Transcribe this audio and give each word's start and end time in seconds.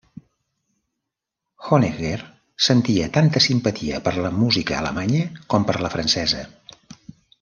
Honegger 1.75 2.23
sentia 2.69 3.11
tanta 3.19 3.43
simpatia 3.49 4.01
per 4.07 4.15
la 4.25 4.33
música 4.39 4.79
alemanya 4.79 5.23
com 5.55 5.69
per 5.69 5.77
la 5.87 5.93
francesa. 5.99 6.43